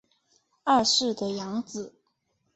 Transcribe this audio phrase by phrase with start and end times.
[0.63, 1.93] 二世的养子。